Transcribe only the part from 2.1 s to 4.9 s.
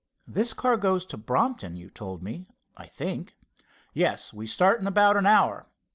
me, I think?" "Yes, we start in